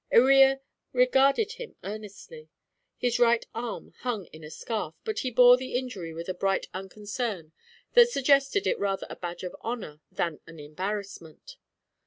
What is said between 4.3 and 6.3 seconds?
in a scarf, but he bore the injury with